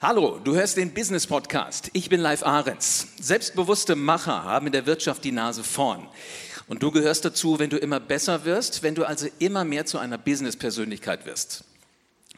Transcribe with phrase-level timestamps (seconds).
[0.00, 1.90] Hallo, du hörst den Business Podcast.
[1.92, 3.08] Ich bin Live Ahrens.
[3.20, 6.06] Selbstbewusste Macher haben in der Wirtschaft die Nase vorn.
[6.68, 9.98] Und du gehörst dazu, wenn du immer besser wirst, wenn du also immer mehr zu
[9.98, 11.64] einer Business-Persönlichkeit wirst.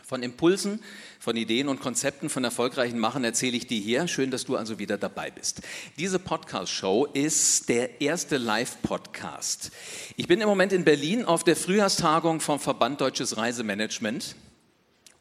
[0.03, 0.83] Von Impulsen,
[1.19, 4.09] von Ideen und Konzepten von erfolgreichen Machern erzähle ich dir hier.
[4.09, 5.61] Schön, dass du also wieder dabei bist.
[5.99, 9.71] Diese Podcast-Show ist der erste Live-Podcast.
[10.17, 14.35] Ich bin im Moment in Berlin auf der Frühjahrstagung vom Verband Deutsches Reisemanagement.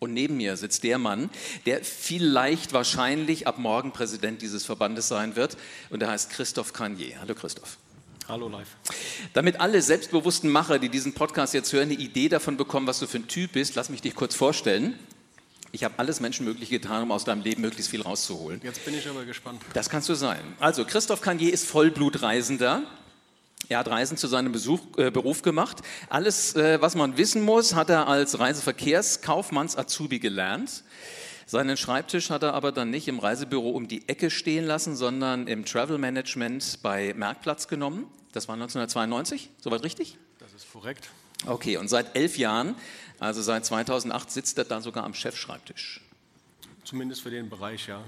[0.01, 1.29] Und neben mir sitzt der Mann,
[1.65, 5.57] der vielleicht wahrscheinlich ab morgen Präsident dieses Verbandes sein wird.
[5.89, 7.19] Und der heißt Christoph Kanier.
[7.19, 7.77] Hallo Christoph.
[8.29, 8.69] Hallo live.
[9.33, 13.07] Damit alle selbstbewussten Macher, die diesen Podcast jetzt hören, eine Idee davon bekommen, was du
[13.07, 14.97] für ein Typ bist, lass mich dich kurz vorstellen.
[15.73, 18.61] Ich habe alles Menschenmögliche getan, um aus deinem Leben möglichst viel rauszuholen.
[18.63, 19.61] Jetzt bin ich aber gespannt.
[19.73, 20.39] Das kannst du sein.
[20.61, 22.83] Also, Christoph Kanier ist Vollblutreisender.
[23.69, 25.83] Er hat Reisen zu seinem Besuch, äh, Beruf gemacht.
[26.09, 30.83] Alles, äh, was man wissen muss, hat er als Reiseverkehrskaufmanns-Azubi gelernt.
[31.45, 35.47] Seinen Schreibtisch hat er aber dann nicht im Reisebüro um die Ecke stehen lassen, sondern
[35.47, 38.07] im Travel Management bei Merkplatz genommen.
[38.31, 40.17] Das war 1992, soweit richtig?
[40.39, 41.09] Das ist korrekt.
[41.45, 42.75] Okay, und seit elf Jahren,
[43.19, 46.01] also seit 2008, sitzt er da sogar am Chefschreibtisch.
[46.83, 48.03] Zumindest für den Bereich, ja.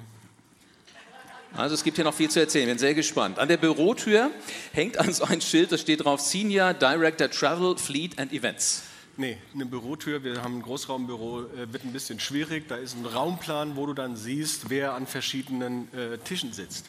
[1.56, 3.38] Also es gibt hier noch viel zu erzählen, bin sehr gespannt.
[3.38, 4.32] An der Bürotür
[4.72, 8.84] hängt also ein Schild, da steht drauf Senior Director Travel, Fleet and Events.
[9.18, 12.68] Nee, eine Bürotür, wir haben ein Großraumbüro, äh, wird ein bisschen schwierig.
[12.70, 16.86] Da ist ein Raumplan, wo du dann siehst, wer an verschiedenen äh, Tischen sitzt.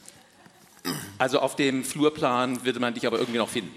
[1.18, 3.74] Also auf dem Flurplan würde man dich aber irgendwie noch finden.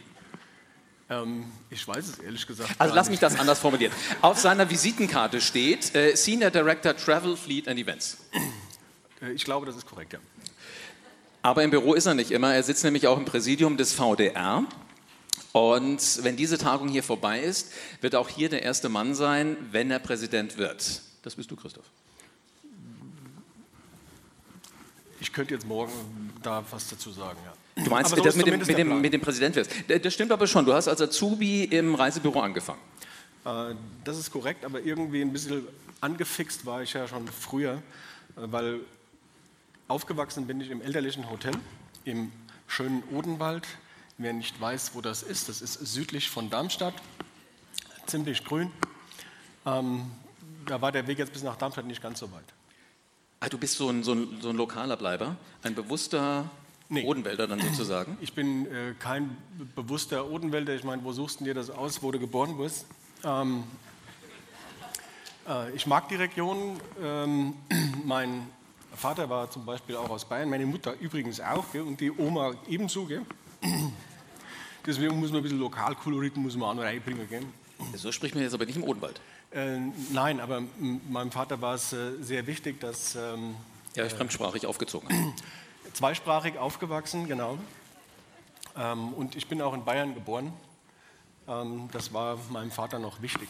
[1.09, 2.69] Ähm, ich weiß es ehrlich gesagt.
[2.77, 3.13] Also lass nicht.
[3.13, 3.93] mich das anders formulieren.
[4.21, 8.17] Auf seiner Visitenkarte steht äh, Senior Director Travel, Fleet and Events.
[9.21, 10.19] Äh, Ich glaube, das ist korrekt, ja.
[11.45, 12.55] Aber im Büro ist er nicht immer.
[12.55, 14.63] Er sitzt nämlich auch im Präsidium des VDR.
[15.51, 17.71] Und wenn diese Tagung hier vorbei ist,
[18.01, 21.01] wird auch hier der erste Mann sein, wenn er Präsident wird.
[21.21, 21.85] Das bist du, Christoph.
[25.19, 25.91] Ich könnte jetzt morgen
[26.41, 27.83] da was dazu sagen, ja.
[27.83, 29.69] Du meinst, so dass mit dem, mit, dem, mit dem Präsident wirst.
[29.87, 30.65] D- Das stimmt aber schon.
[30.65, 32.79] Du hast als Azubi im Reisebüro angefangen.
[33.45, 35.67] Äh, Das ist korrekt, aber irgendwie ein bisschen
[36.01, 37.73] angefixt war ich ja schon früher,
[38.35, 38.79] äh, weil
[39.87, 41.53] aufgewachsen bin ich im elterlichen Hotel
[42.03, 42.31] im
[42.67, 43.65] schönen Odenwald.
[44.17, 46.93] Wer nicht weiß, wo das ist, das ist südlich von Darmstadt,
[48.07, 48.71] ziemlich grün.
[49.65, 50.11] Ähm,
[50.67, 52.45] Da war der Weg jetzt bis nach Darmstadt nicht ganz so weit.
[53.39, 56.49] Ah, du bist so ein, so, ein, so ein lokaler Bleiber, ein bewusster
[56.87, 57.03] Nee.
[57.03, 58.15] Odenwälder dann sozusagen.
[58.21, 60.75] Ich bin äh, kein be- bewusster Odenwälder.
[60.75, 62.85] Ich meine, wo suchst du dir das aus, wo du geboren bist?
[63.23, 63.63] Ähm,
[65.47, 66.79] äh, ich mag die Region.
[67.01, 67.55] Ähm,
[68.05, 68.47] mein
[68.95, 72.53] Vater war zum Beispiel auch aus Bayern, meine Mutter übrigens auch gell, und die Oma
[72.67, 73.05] ebenso.
[73.05, 73.21] Gell?
[74.85, 77.27] Deswegen muss man ein bisschen Lokalkolorit muss man auch noch reinbringen.
[77.29, 77.43] Gell?
[77.95, 79.19] So spricht man jetzt aber nicht im Odenwald.
[79.51, 79.79] Äh,
[80.11, 80.63] nein, aber
[81.09, 83.55] meinem Vater war es äh, sehr wichtig, dass ähm,
[83.95, 85.09] Ja, ich fremdsprachig aufgezogen.
[85.09, 85.33] habe.
[85.93, 87.57] zweisprachig aufgewachsen, genau.
[88.77, 90.51] Ähm, und ich bin auch in Bayern geboren.
[91.47, 93.47] Ähm, das war meinem Vater noch wichtig.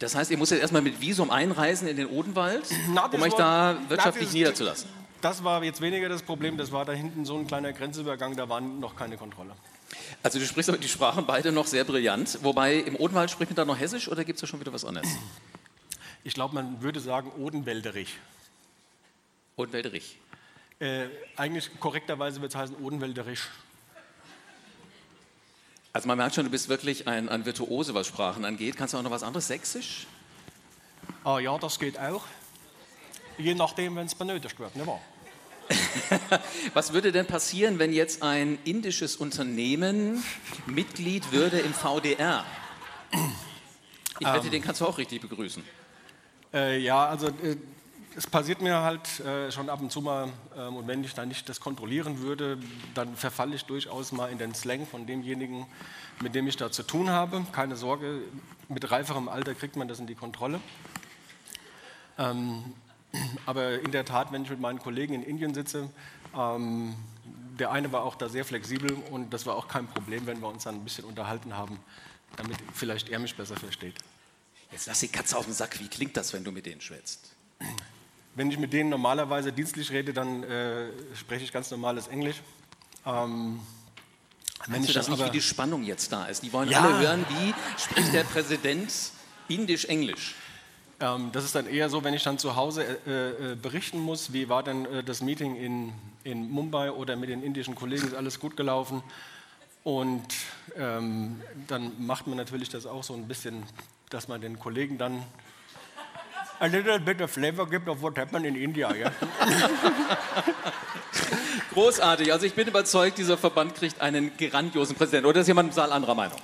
[0.00, 3.32] Das heißt, ihr müsst jetzt erstmal mit Visum einreisen in den Odenwald, Na, um euch
[3.32, 3.38] war-
[3.74, 4.88] da na, wirtschaftlich das- niederzulassen.
[5.20, 8.48] Das war jetzt weniger das Problem, das war da hinten so ein kleiner Grenzübergang, da
[8.48, 9.52] war noch keine Kontrolle.
[10.22, 12.38] Also du sprichst aber die Sprachen beide noch sehr brillant.
[12.42, 14.84] Wobei im Odenwald spricht man da noch Hessisch oder gibt es da schon wieder was
[14.84, 15.08] anderes?
[16.22, 18.18] Ich glaube, man würde sagen Odenwälderich.
[19.56, 20.18] Odenwälderich.
[20.78, 21.06] Äh,
[21.36, 23.48] eigentlich korrekterweise wird es heißen Odenwälderisch.
[25.92, 28.76] Also man merkt schon, du bist wirklich ein, ein Virtuose, was Sprachen angeht.
[28.76, 29.48] Kannst du auch noch was anderes?
[29.48, 30.06] Sächsisch?
[31.24, 32.22] Ah ja, das geht auch.
[33.38, 35.00] Je nachdem, wenn es benötigt wird, ne wahr?
[36.74, 40.22] Was würde denn passieren, wenn jetzt ein indisches Unternehmen
[40.66, 42.44] Mitglied würde im VDR?
[44.18, 44.50] Ich wette, Ähm.
[44.50, 45.62] den kannst du auch richtig begrüßen.
[46.52, 47.56] Äh, ja, also äh,
[48.16, 51.24] es passiert mir halt äh, schon ab und zu mal, ähm, und wenn ich da
[51.24, 52.58] nicht das kontrollieren würde,
[52.94, 55.66] dann verfalle ich durchaus mal in den Slang von demjenigen,
[56.20, 57.44] mit dem ich da zu tun habe.
[57.52, 58.22] Keine Sorge,
[58.68, 60.60] mit reiferem Alter kriegt man das in die Kontrolle.
[62.18, 62.74] Ähm,
[63.46, 65.88] aber in der Tat, wenn ich mit meinen Kollegen in Indien sitze,
[66.36, 66.94] ähm,
[67.58, 70.48] der eine war auch da sehr flexibel und das war auch kein Problem, wenn wir
[70.48, 71.78] uns dann ein bisschen unterhalten haben,
[72.36, 73.94] damit vielleicht er mich besser versteht.
[74.72, 75.78] Jetzt lass die Katze auf den Sack.
[75.80, 77.32] Wie klingt das, wenn du mit denen schwätzt?
[78.34, 80.86] Wenn ich mit denen normalerweise dienstlich rede, dann äh,
[81.16, 82.36] spreche ich ganz normales Englisch.
[83.04, 83.60] Ähm,
[84.66, 86.42] wenn ich das nicht, wie die Spannung jetzt da ist?
[86.42, 86.80] Die wollen Ja.
[86.82, 88.92] alle hören, wie spricht der Präsident
[89.48, 90.34] Indisch-Englisch?
[91.00, 94.32] ähm, das ist dann eher so, wenn ich dann zu Hause äh, äh, berichten muss,
[94.34, 95.92] wie war denn äh, das Meeting in,
[96.24, 99.02] in Mumbai oder mit den indischen Kollegen, ist alles gut gelaufen.
[99.82, 100.22] Und
[100.76, 103.62] ähm, dann macht man natürlich das auch so ein bisschen,
[104.10, 105.22] dass man den Kollegen dann
[106.60, 108.94] a little bit of flavor gibt of what happened in India.
[108.94, 109.12] Yeah?
[111.72, 112.32] Großartig.
[112.32, 115.26] Also ich bin überzeugt, dieser Verband kriegt einen grandiosen Präsidenten.
[115.26, 116.38] Oder ist jemand im Saal anderer Meinung?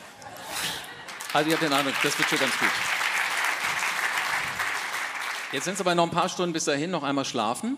[1.32, 2.68] Also ich habe den Eindruck, das wird schon ganz gut.
[5.52, 7.76] Jetzt sind es aber noch ein paar Stunden bis dahin, noch einmal schlafen.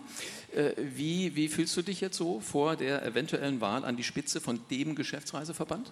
[0.55, 4.39] Äh, wie, wie fühlst du dich jetzt so vor der eventuellen Wahl an die Spitze
[4.39, 5.91] von dem Geschäftsreiseverband?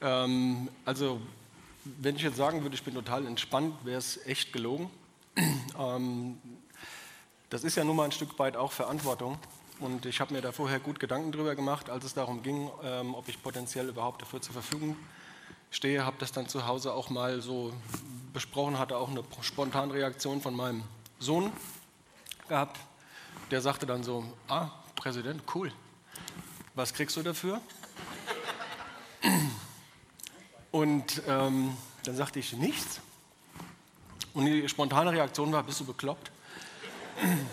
[0.00, 1.20] Ähm, also,
[1.84, 4.88] wenn ich jetzt sagen würde, ich bin total entspannt, wäre es echt gelogen.
[5.78, 6.38] ähm,
[7.50, 9.38] das ist ja nun mal ein Stück weit auch Verantwortung.
[9.78, 13.14] Und ich habe mir da vorher gut Gedanken drüber gemacht, als es darum ging, ähm,
[13.14, 14.96] ob ich potenziell überhaupt dafür zur Verfügung
[15.70, 16.04] stehe.
[16.04, 17.74] Habe das dann zu Hause auch mal so
[18.32, 20.82] besprochen, hatte auch eine spontane Reaktion von meinem
[21.18, 21.52] Sohn
[22.48, 22.80] gehabt.
[23.50, 25.70] Der sagte dann so: Ah, Präsident, cool.
[26.74, 27.60] Was kriegst du dafür?
[30.70, 33.00] Und ähm, dann sagte ich nichts.
[34.36, 36.30] Und die spontane Reaktion war: Bist du bekloppt?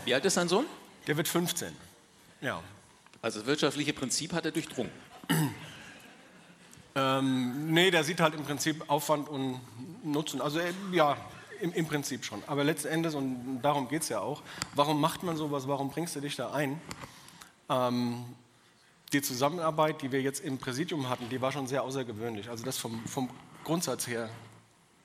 [0.03, 0.65] Wie alt ist dein Sohn?
[1.07, 1.74] Der wird 15.
[2.41, 2.62] Ja.
[3.21, 4.91] Also das wirtschaftliche Prinzip hat er durchdrungen.
[6.95, 9.62] Ähm, nee, der sieht halt im Prinzip Aufwand und
[10.03, 10.41] Nutzen.
[10.41, 11.18] Also äh, ja,
[11.62, 12.44] im, im, Prinzip schon.
[12.47, 14.44] Aber letzten Endes, und darum geht es ja auch,
[14.75, 16.79] warum macht man sowas, warum bringst du dich da ein?
[17.69, 18.25] Ähm,
[19.13, 22.50] die Zusammenarbeit, die wir jetzt im Präsidium hatten, die war schon sehr außergewöhnlich.
[22.50, 23.29] Also das vom, vom
[23.63, 24.29] Grundsatz her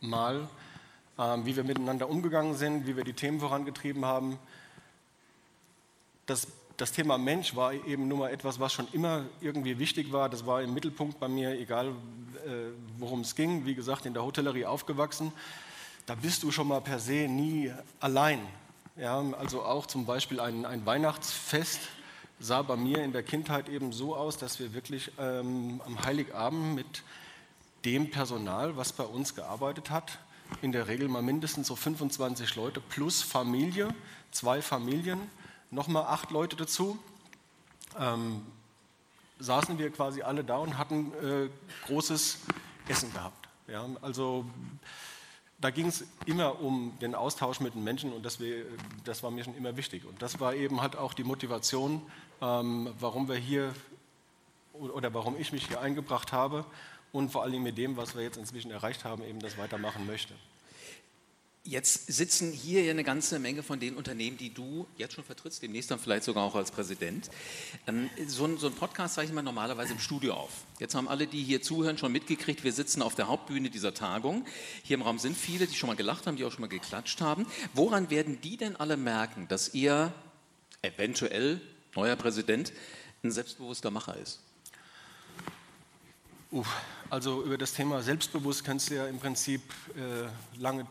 [0.01, 0.49] mal,
[1.19, 4.39] wie wir miteinander umgegangen sind, wie wir die Themen vorangetrieben haben.
[6.27, 6.47] Das
[6.79, 10.29] das Thema Mensch war eben nur mal etwas, was schon immer irgendwie wichtig war.
[10.29, 11.91] Das war im Mittelpunkt bei mir, egal äh,
[12.99, 13.67] worum es ging.
[13.67, 15.33] Wie gesagt, in der Hotellerie aufgewachsen.
[16.07, 18.39] Da bist du schon mal per se nie allein.
[18.97, 21.81] Ja, also auch zum Beispiel ein, ein Weihnachtsfest
[22.39, 26.77] sah bei mir in der Kindheit eben so aus, dass wir wirklich ähm, am Heiligabend
[26.77, 27.03] mit
[27.85, 30.21] dem Personal, was bei uns gearbeitet hat,
[30.63, 33.95] in der Regel mal mindestens so 25 Leute plus Familie,
[34.31, 35.21] zwei Familien,
[35.71, 36.99] nochmal acht Leute dazu.
[37.99, 38.43] Ähm,
[39.39, 41.49] saßen wir quasi alle da und hatten äh,
[41.87, 42.39] großes
[42.89, 43.49] Essen gehabt.
[43.69, 43.87] Ja?
[44.03, 44.45] Also
[45.61, 48.39] da ging es immer um den Austausch mit den Menschen und das,
[49.05, 50.05] das, war mir schon immer wichtig.
[50.05, 52.03] Und das war eben halt auch die Motivation,
[52.41, 53.75] ähm, warum wir hier
[54.73, 56.65] oder warum ich mich hier eingebracht habe
[57.13, 60.35] und vor allem mit dem, was wir jetzt inzwischen erreicht haben, eben das weitermachen möchte.
[61.65, 65.91] Jetzt sitzen hier eine ganze Menge von den Unternehmen, die du jetzt schon vertrittst, demnächst
[65.91, 67.29] dann vielleicht sogar auch als Präsident.
[67.87, 70.51] Ähm, so ein, so ein Podcast zeichnet man normalerweise im Studio auf.
[70.79, 74.47] Jetzt haben alle, die hier zuhören, schon mitgekriegt, wir sitzen auf der Hauptbühne dieser Tagung.
[74.83, 77.21] Hier im Raum sind viele, die schon mal gelacht haben, die auch schon mal geklatscht
[77.21, 77.47] haben.
[77.75, 80.15] Woran werden die denn alle merken, dass ihr
[80.81, 81.61] eventuell
[81.95, 82.73] neuer Präsident
[83.23, 84.41] ein selbstbewusster Macher ist?
[86.51, 86.75] Uff,
[87.11, 89.61] also über das Thema selbstbewusst kannst du ja im Prinzip
[89.97, 90.87] äh, lange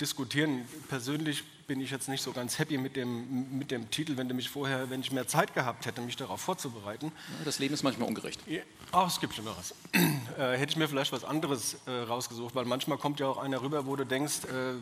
[0.00, 0.66] diskutieren.
[0.88, 4.34] Persönlich bin ich jetzt nicht so ganz happy mit dem, mit dem Titel, wenn du
[4.34, 7.12] mich vorher, wenn ich mehr Zeit gehabt hätte, mich darauf vorzubereiten.
[7.44, 8.40] Das Leben ist manchmal ungerecht.
[8.46, 8.60] Ja,
[8.92, 9.74] oh, es gibt Schlimmeres.
[10.36, 13.62] Äh, hätte ich mir vielleicht was anderes äh, rausgesucht, weil manchmal kommt ja auch einer
[13.62, 14.74] rüber, wo du denkst, äh,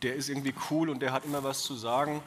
[0.00, 2.22] der ist irgendwie cool und der hat immer was zu sagen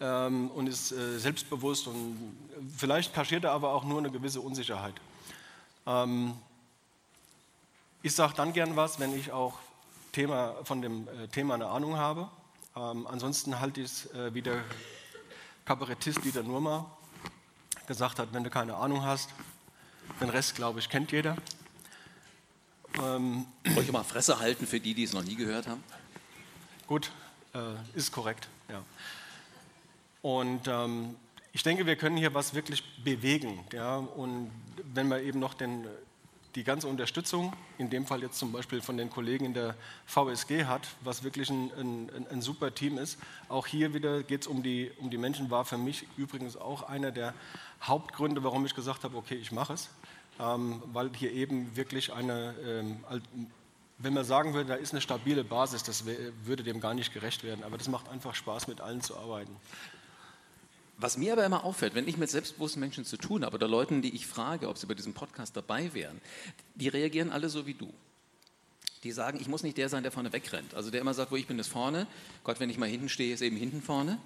[0.00, 2.34] ähm, und ist äh, selbstbewusst und
[2.76, 4.94] vielleicht kaschiert er aber auch nur eine gewisse Unsicherheit.
[5.86, 6.34] Ähm,
[8.02, 9.58] ich sage dann gern was, wenn ich auch
[10.12, 12.28] Thema, von dem äh, Thema eine Ahnung habe.
[12.74, 14.62] Ähm, ansonsten halte ich es, äh, wie der
[15.64, 16.86] Kabarettist Dieter Nurma
[17.86, 19.30] gesagt hat, wenn du keine Ahnung hast,
[20.20, 21.36] den Rest, glaube ich, kennt jeder.
[23.02, 25.82] Ähm, Soll ich mal Fresse halten für die, die es noch nie gehört haben?
[26.86, 27.10] Gut,
[27.54, 28.82] äh, ist korrekt, ja.
[30.22, 31.16] Und ähm,
[31.56, 33.64] ich denke, wir können hier was wirklich bewegen.
[33.72, 33.96] Ja?
[33.96, 34.50] Und
[34.92, 35.86] wenn wir eben noch den
[36.54, 39.74] die ganze Unterstützung, in dem Fall jetzt zum Beispiel von den Kollegen in der
[40.06, 43.18] VSG hat, was wirklich ein, ein, ein super Team ist.
[43.48, 46.82] Auch hier wieder geht es um die, um die Menschen, war für mich übrigens auch
[46.82, 47.34] einer der
[47.82, 49.90] Hauptgründe, warum ich gesagt habe, okay, ich mache es,
[50.40, 53.04] ähm, weil hier eben wirklich eine, ähm,
[53.98, 57.44] wenn man sagen würde, da ist eine stabile Basis, das würde dem gar nicht gerecht
[57.44, 59.54] werden, aber das macht einfach Spaß, mit allen zu arbeiten.
[60.98, 64.00] Was mir aber immer auffällt, wenn ich mit selbstbewussten Menschen zu tun habe oder Leuten,
[64.00, 66.20] die ich frage, ob sie bei diesem Podcast dabei wären,
[66.74, 67.92] die reagieren alle so wie du.
[69.02, 70.74] Die sagen, ich muss nicht der sein, der vorne wegrennt.
[70.74, 72.06] Also der immer sagt, wo ich bin, ist vorne.
[72.44, 74.18] Gott, wenn ich mal hinten stehe, ist eben hinten vorne.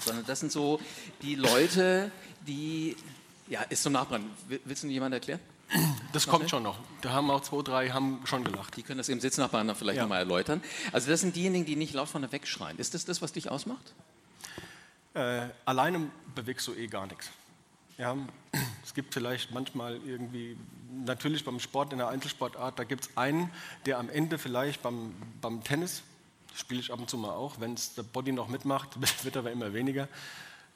[0.00, 0.80] Sondern das sind so
[1.22, 2.10] die Leute,
[2.44, 2.96] die,
[3.48, 4.28] ja, ist so nachbrennen.
[4.64, 5.40] Willst du jemand erklären?
[6.12, 6.78] Das kommt schon noch.
[7.02, 8.76] Da haben auch zwei, drei haben schon gelacht.
[8.76, 10.02] Die können das im Sitznachbarn vielleicht ja.
[10.02, 10.62] nochmal erläutern.
[10.92, 12.78] Also das sind diejenigen, die nicht laut vorne wegschreien.
[12.78, 13.94] Ist das das, was dich ausmacht?
[15.14, 17.30] Äh, alleine bewegst du eh gar nichts.
[17.96, 18.16] Ja,
[18.82, 20.56] es gibt vielleicht manchmal irgendwie,
[20.90, 23.50] natürlich beim Sport in der Einzelsportart, da gibt es einen,
[23.86, 26.02] der am Ende vielleicht beim, beim Tennis
[26.56, 27.60] spiele ich ab und zu mal auch.
[27.60, 30.08] Wenn es der Body noch mitmacht, wird aber immer weniger.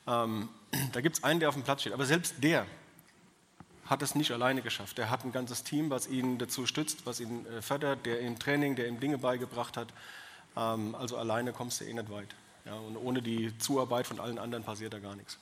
[0.07, 0.49] Ähm,
[0.93, 1.93] da gibt es einen, der auf dem Platz steht.
[1.93, 2.67] Aber selbst der
[3.87, 4.99] hat es nicht alleine geschafft.
[4.99, 8.39] Er hat ein ganzes Team, was ihn dazu stützt, was ihn äh, fördert, der ihm
[8.39, 9.89] Training, der ihm Dinge beigebracht hat.
[10.57, 12.35] Ähm, also alleine kommst du eh nicht weit.
[12.69, 15.39] Ja, und ohne die Zuarbeit von allen anderen passiert da gar nichts.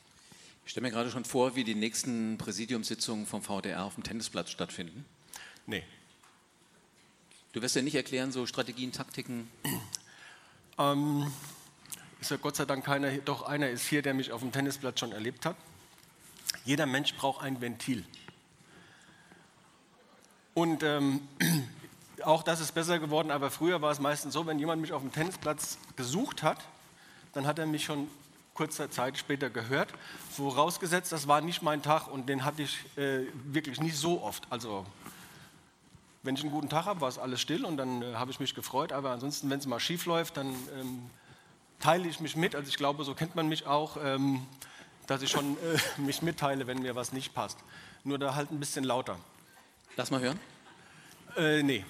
[0.65, 4.51] Ich stelle mir gerade schon vor, wie die nächsten Präsidiumssitzungen vom VDR auf dem Tennisplatz
[4.51, 5.05] stattfinden.
[5.67, 5.83] Nee.
[7.53, 9.51] Du wirst ja nicht erklären, so Strategien, Taktiken.
[10.79, 11.33] Ähm,
[12.21, 15.01] ist ja Gott sei Dank keiner, doch einer ist hier, der mich auf dem Tennisplatz
[15.01, 15.57] schon erlebt hat.
[16.67, 18.05] Jeder Mensch braucht ein Ventil.
[20.53, 21.27] Und ähm,
[22.23, 25.01] auch das ist besser geworden, aber früher war es meistens so, wenn jemand mich auf
[25.01, 26.59] dem Tennisplatz gesucht hat,
[27.37, 28.09] dann hat er mich schon
[28.55, 29.91] kurzer Zeit später gehört.
[30.31, 34.45] Vorausgesetzt, das war nicht mein Tag und den hatte ich äh, wirklich nicht so oft.
[34.51, 34.87] Also
[36.23, 38.41] wenn ich einen guten Tag habe, war es alles still und dann äh, habe ich
[38.41, 38.93] mich gefreut.
[38.93, 40.49] Aber ansonsten, wenn es mal schief läuft, dann
[40.81, 41.11] ähm,
[41.79, 42.57] teile ich mich mit.
[42.57, 44.47] Also ich glaube, so kennt man mich auch, ähm,
[45.07, 47.59] dass ich schon äh, mich mitteile, wenn mir was nicht passt.
[48.03, 49.19] Nur da halt ein bisschen lauter.
[49.97, 50.41] Lass mal hören.
[51.37, 51.85] Äh, nee.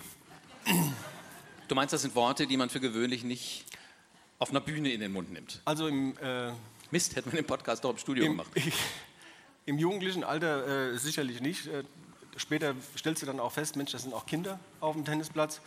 [1.68, 3.64] Du meinst, das sind Worte, die man für gewöhnlich nicht
[4.38, 5.60] auf einer Bühne in den Mund nimmt?
[5.64, 6.52] Also im, äh,
[6.90, 8.50] Mist, hätten wir den Podcast doch im Studio im, gemacht.
[9.66, 11.66] im jugendlichen Alter äh, sicherlich nicht.
[11.66, 11.84] Äh,
[12.36, 15.60] später stellst du dann auch fest, Mensch, das sind auch Kinder auf dem Tennisplatz.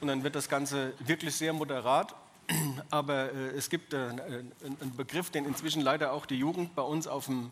[0.00, 2.14] Und dann wird das Ganze wirklich sehr moderat.
[2.90, 7.06] Aber äh, es gibt äh, einen Begriff, den inzwischen leider auch die Jugend bei uns
[7.06, 7.50] auf dem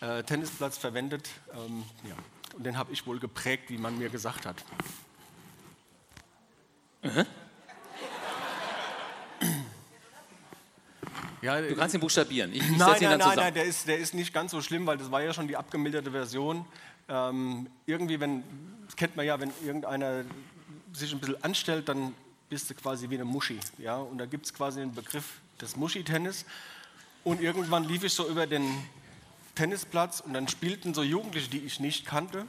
[0.00, 1.30] äh, Tennisplatz verwendet.
[1.54, 2.14] Ähm, ja.
[2.56, 4.64] Und den habe ich wohl geprägt, wie man mir gesagt hat.
[7.02, 7.26] Mhm.
[11.42, 12.52] Ja, Du kannst ihn buchstabieren.
[12.52, 14.98] Ich, ich nein, nein, nein, nein, der ist, der ist nicht ganz so schlimm, weil
[14.98, 16.66] das war ja schon die abgemilderte Version.
[17.08, 18.44] Ähm, irgendwie, wenn,
[18.86, 20.24] das kennt man ja, wenn irgendeiner
[20.92, 22.14] sich ein bisschen anstellt, dann
[22.48, 23.58] bist du quasi wie eine Muschi.
[23.78, 23.96] Ja?
[23.96, 26.44] Und da gibt es quasi den Begriff des Muschi-Tennis.
[27.24, 28.64] Und irgendwann lief ich so über den
[29.54, 32.46] Tennisplatz und dann spielten so Jugendliche, die ich nicht kannte.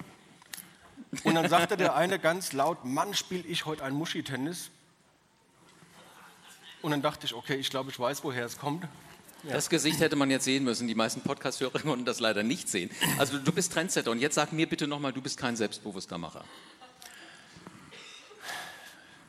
[1.23, 4.69] Und dann sagte der eine ganz laut, Mann, spiele ich heute ein Muschi-Tennis.
[6.81, 8.87] Und dann dachte ich, okay, ich glaube, ich weiß, woher es kommt.
[9.43, 10.87] Das Gesicht hätte man jetzt sehen müssen.
[10.87, 12.91] Die meisten Podcast-Hörer konnten das leider nicht sehen.
[13.17, 16.43] Also du bist Trendsetter und jetzt sag mir bitte nochmal, du bist kein selbstbewusster Macher.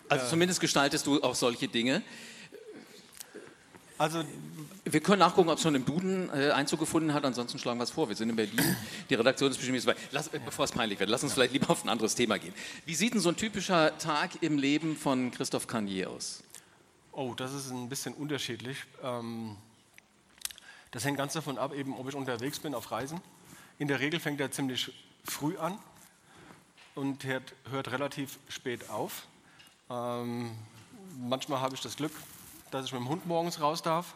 [0.08, 2.02] Also zumindest gestaltest du auch solche Dinge.
[3.96, 4.24] Also
[4.84, 7.24] Wir können nachgucken, ob es schon im Duden äh, Einzug gefunden hat.
[7.24, 8.08] Ansonsten schlagen wir es vor.
[8.08, 8.76] Wir sind in Berlin.
[9.08, 9.96] Die Redaktion ist bestimmt weit.
[10.10, 12.52] Lass, äh, bevor es peinlich wird, lass uns vielleicht lieber auf ein anderes Thema gehen.
[12.84, 16.42] Wie sieht denn so ein typischer Tag im Leben von Christoph Kanier aus?
[17.14, 18.78] Oh, das ist ein bisschen unterschiedlich.
[19.02, 19.58] Ähm,
[20.92, 23.20] das hängt ganz davon ab, eben, ob ich unterwegs bin auf Reisen.
[23.78, 24.90] In der Regel fängt er ziemlich
[25.22, 25.78] früh an
[26.94, 29.26] und hört, hört relativ spät auf.
[29.90, 30.52] Ähm,
[31.18, 32.12] manchmal habe ich das Glück,
[32.70, 34.14] dass ich mit dem Hund morgens raus darf.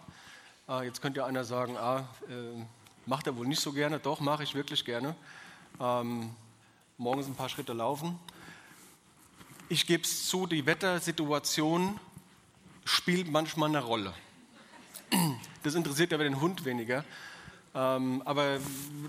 [0.67, 2.65] Äh, jetzt könnte ja einer sagen, ah, äh,
[3.05, 3.99] macht er wohl nicht so gerne.
[3.99, 5.15] Doch, mache ich wirklich gerne.
[5.79, 6.31] Ähm,
[6.97, 8.19] morgens ein paar Schritte laufen.
[9.69, 12.01] Ich gebe es zu, die Wettersituation
[12.87, 14.15] spielt manchmal eine Rolle.
[15.63, 17.05] Das interessiert aber den Hund weniger.
[17.75, 18.59] Ähm, aber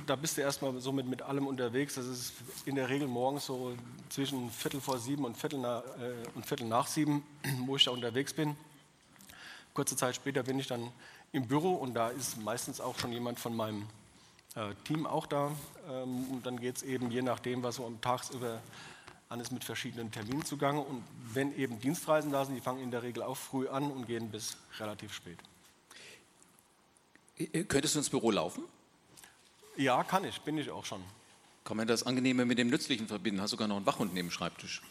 [0.05, 1.95] da bist du erstmal so mit, mit allem unterwegs.
[1.95, 2.33] Das ist
[2.65, 3.75] in der Regel morgens so
[4.09, 7.23] zwischen Viertel vor sieben und Viertel, nach, äh, und Viertel nach sieben,
[7.65, 8.57] wo ich da unterwegs bin.
[9.73, 10.91] Kurze Zeit später bin ich dann
[11.31, 13.87] im Büro und da ist meistens auch schon jemand von meinem
[14.55, 15.51] äh, Team auch da.
[15.89, 18.59] Ähm, und dann geht es eben je nachdem, was so am Tagsüber
[19.29, 20.79] an ist, mit verschiedenen Terminen zugange.
[20.81, 21.03] Und
[21.33, 24.29] wenn eben Dienstreisen da sind, die fangen in der Regel auch früh an und gehen
[24.29, 25.37] bis relativ spät.
[27.37, 28.63] Äh, Könntest du ins Büro laufen?
[29.75, 31.03] Ja, kann ich, bin ich auch schon.
[31.63, 33.41] Kann man das Angenehme mit dem Nützlichen verbinden?
[33.41, 34.81] Hast sogar noch einen Wachhund neben dem Schreibtisch.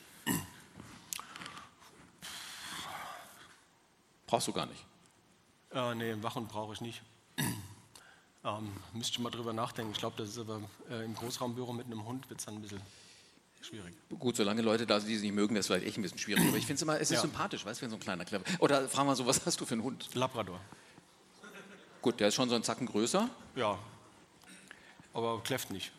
[4.26, 4.84] Brauchst du gar nicht.
[5.72, 7.02] Äh, nee, einen Wachhund brauche ich nicht.
[8.44, 9.92] ähm, müsste ich mal drüber nachdenken.
[9.92, 12.62] Ich glaube, das ist aber äh, im Großraumbüro mit einem Hund wird es dann ein
[12.62, 12.80] bisschen
[13.66, 13.94] schwierig.
[14.18, 16.18] Gut, solange Leute da sind, die es nicht mögen, wäre es vielleicht echt ein bisschen
[16.18, 16.42] schwierig.
[16.48, 17.20] Aber ich finde es immer, es ist Ja.
[17.20, 18.44] sympathisch, weißt du, wenn so ein kleiner Clever.
[18.60, 20.08] Oder frag mal so, was hast du für einen Hund?
[20.14, 20.60] Labrador.
[22.02, 23.28] Gut, der ist schon so einen Zacken größer.
[23.56, 23.78] Ja.
[25.12, 25.92] Aber kläfft nicht.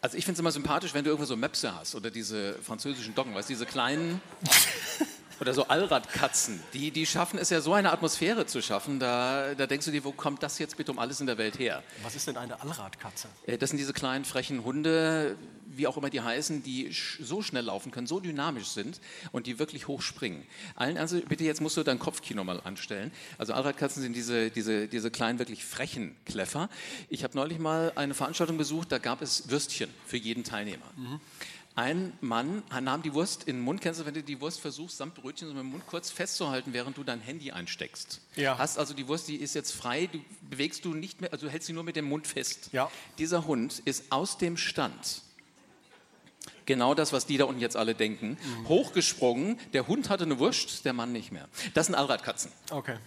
[0.00, 3.14] Also ich finde es immer sympathisch, wenn du irgendwo so Möpse hast oder diese französischen
[3.14, 4.20] Doggen, weißt du, diese kleinen
[5.40, 9.66] oder so Allradkatzen, die, die schaffen es ja so eine Atmosphäre zu schaffen, da, da
[9.66, 11.82] denkst du dir, wo kommt das jetzt bitte um alles in der Welt her?
[12.02, 13.28] Was ist denn eine Allradkatze?
[13.46, 15.36] Äh, Das sind diese kleinen frechen Hunde,
[15.66, 19.00] wie auch immer die heißen, die so schnell laufen können, so dynamisch sind
[19.32, 20.46] und die wirklich hoch springen.
[20.76, 23.10] Allen also bitte jetzt musst du dein Kopfkino mal anstellen.
[23.38, 26.68] Also Allradkatzen sind diese, diese, diese kleinen wirklich frechen Kläffer.
[27.08, 30.86] Ich habe neulich mal eine Veranstaltung besucht, da gab es Würstchen für jeden Teilnehmer.
[31.76, 33.80] Ein Mann nahm die Wurst in den Mund.
[33.80, 36.72] Kennst du, wenn du die Wurst versuchst, samt Brötchen so mit dem Mund kurz festzuhalten,
[36.72, 38.20] während du dein Handy einsteckst?
[38.36, 38.56] Ja.
[38.58, 41.52] Hast also die Wurst, die ist jetzt frei, du bewegst du nicht mehr, also du
[41.52, 42.68] hältst sie nur mit dem Mund fest.
[42.72, 42.90] Ja.
[43.18, 45.22] Dieser Hund ist aus dem Stand,
[46.64, 48.68] genau das, was die da unten jetzt alle denken, Mhm.
[48.68, 49.58] hochgesprungen.
[49.72, 51.48] Der Hund hatte eine Wurst, der Mann nicht mehr.
[51.74, 52.52] Das sind Allradkatzen.
[52.70, 52.98] Okay.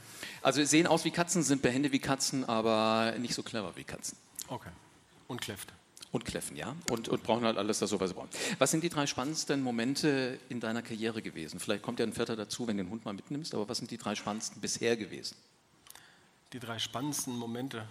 [0.41, 4.17] Also sehen aus wie Katzen, sind behende wie Katzen, aber nicht so clever wie Katzen.
[4.49, 4.71] Okay.
[5.29, 5.73] Und Kläfte.
[6.11, 6.75] Und kläffen, ja.
[6.89, 8.29] Und, und brauchen halt alles das, was sie brauchen.
[8.59, 11.59] Was sind die drei spannendsten Momente in deiner Karriere gewesen?
[11.59, 13.91] Vielleicht kommt ja ein vierter dazu, wenn du den Hund mal mitnimmst, aber was sind
[13.91, 15.35] die drei spannendsten bisher gewesen?
[16.53, 17.85] Die drei spannendsten Momente.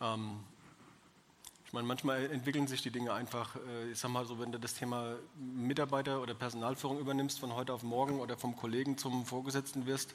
[0.00, 0.40] Ähm,
[1.66, 4.58] ich meine, manchmal entwickeln sich die Dinge einfach, äh, ich sag mal so, wenn du
[4.58, 9.86] das Thema Mitarbeiter oder Personalführung übernimmst von heute auf morgen oder vom Kollegen zum Vorgesetzten
[9.86, 10.14] wirst,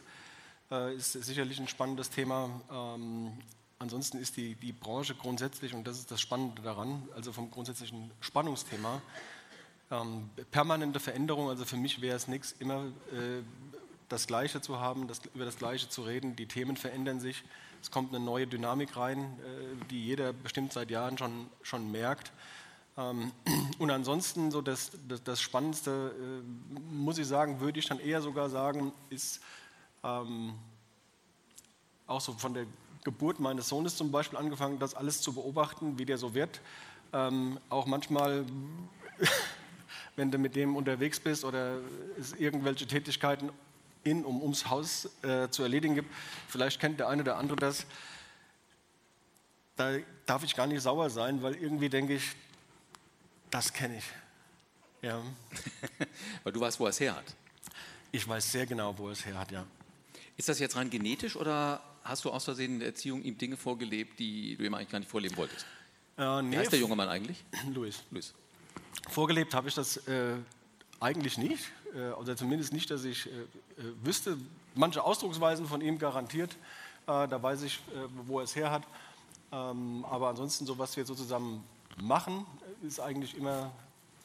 [0.72, 2.50] äh, ist sicherlich ein spannendes Thema.
[2.72, 3.32] Ähm,
[3.79, 8.12] ansonsten ist die, die Branche grundsätzlich, und das ist das Spannende daran, also vom grundsätzlichen
[8.22, 9.01] Spannungsthema,
[9.91, 11.50] ähm, permanente Veränderung.
[11.50, 13.43] Also für mich wäre es nichts, immer äh,
[14.10, 16.36] das Gleiche zu haben, das, über das Gleiche zu reden.
[16.36, 17.43] Die Themen verändern sich.
[17.82, 22.32] Es kommt eine neue Dynamik rein, äh, die jeder bestimmt seit Jahren schon, schon merkt.
[22.98, 23.32] Ähm,
[23.79, 28.22] und ansonsten so das, das, das Spannendste, äh, muss ich sagen, würde ich dann eher
[28.22, 29.41] sogar sagen, ist
[30.03, 30.53] ähm,
[32.07, 32.65] auch so von der
[33.03, 36.62] Geburt meines Sohnes zum Beispiel angefangen, das alles zu beobachten, wie der so wird.
[37.12, 38.45] Ähm, auch manchmal,
[40.15, 41.79] wenn du mit dem unterwegs bist oder
[42.19, 43.51] es irgendwelche Tätigkeiten
[44.03, 46.13] in um ums Haus äh, zu erledigen gibt,
[46.48, 47.86] vielleicht kennt der eine oder andere das.
[49.75, 52.36] Da darf ich gar nicht sauer sein, weil irgendwie denke ich,
[53.50, 54.05] das kenne ich.
[55.01, 55.22] Ja.
[56.43, 57.36] Weil du weißt, wo er es her hat.
[58.12, 59.65] Ich weiß sehr genau, wo es her hat, ja.
[60.38, 63.58] Ist das jetzt rein genetisch oder hast du aus Versehen in der Erziehung ihm Dinge
[63.58, 65.66] vorgelebt, die du ihm eigentlich gar nicht vorleben wolltest?
[66.18, 67.44] Äh, nee, Wie heißt der junge Mann eigentlich?
[67.74, 68.04] Luis.
[68.12, 68.34] Luis.
[69.10, 70.36] Vorgelebt habe ich das äh,
[71.00, 73.36] eigentlich nicht, äh, oder zumindest nicht, dass ich äh, äh,
[74.04, 74.38] wüsste.
[74.75, 76.54] Manche Ausdrucksweisen von ihm garantiert,
[77.08, 78.84] äh, da weiß ich, äh, wo er es her hat.
[79.52, 81.63] Ähm, aber ansonsten, so was wir so zusammen
[82.02, 82.46] machen,
[82.82, 83.72] ist eigentlich immer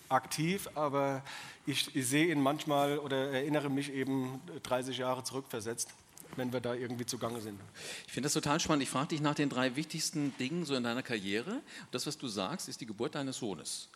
[0.09, 1.23] aktiv, aber
[1.67, 5.93] ich, ich sehe ihn manchmal oder erinnere mich eben 30 Jahre zurückversetzt,
[6.39, 7.61] wenn wir da irgendwie zugange sind.
[8.07, 8.83] Ich finde das total spannend.
[8.85, 11.51] Ich frage dich nach den drei wichtigsten Dingen so in deiner Karriere.
[11.51, 13.89] Und das, was du sagst, ist die Geburt deines Sohnes.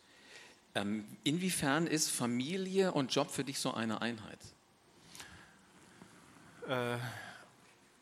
[0.74, 4.38] Ähm, inwiefern ist Familie und Job für dich so eine Einheit?
[6.68, 6.96] Äh,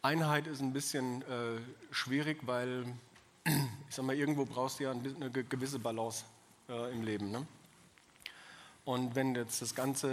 [0.02, 2.84] Einheit ist ein bisschen äh, schwierig, weil
[3.44, 6.24] ich sag mal, irgendwo brauchst du ja eine ge- gewisse Balance
[6.68, 7.30] äh, im Leben.
[7.30, 7.46] Ne?
[8.84, 10.08] Und wenn jetzt das Ganze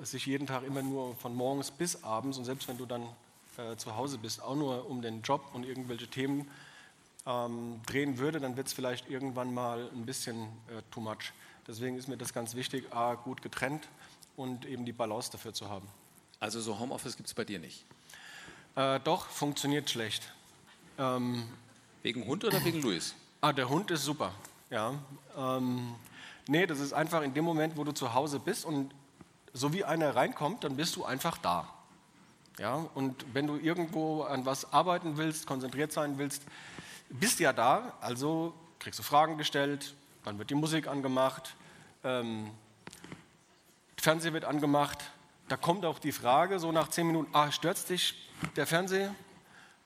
[0.00, 3.06] äh, sich jeden Tag immer nur von morgens bis abends und selbst wenn du dann
[3.56, 6.50] äh, zu Hause bist, auch nur um den Job und irgendwelche Themen
[7.26, 11.32] ähm, drehen würde, dann wird es vielleicht irgendwann mal ein bisschen äh, too much.
[11.66, 13.88] Deswegen ist mir das ganz wichtig, A, gut getrennt
[14.36, 15.86] und eben die Balance dafür zu haben.
[16.40, 17.84] Also so Homeoffice gibt es bei dir nicht.
[18.74, 20.32] Äh, doch, funktioniert schlecht.
[20.98, 21.44] Ähm,
[22.02, 23.14] Wegen Hund oder wegen Luis?
[23.40, 24.32] ah, der Hund ist super.
[24.70, 24.94] Ja.
[25.36, 25.94] Ähm,
[26.48, 28.92] nee, das ist einfach in dem Moment, wo du zu Hause bist und
[29.52, 31.71] so wie einer reinkommt, dann bist du einfach da.
[32.58, 36.42] Ja, und wenn du irgendwo an was arbeiten willst, konzentriert sein willst,
[37.08, 41.54] bist ja da, also kriegst du Fragen gestellt, dann wird die Musik angemacht,
[42.04, 42.50] ähm,
[43.96, 44.98] Fernseher wird angemacht,
[45.48, 48.14] da kommt auch die Frage, so nach zehn Minuten, ah, stört dich
[48.56, 49.14] der Fernseher?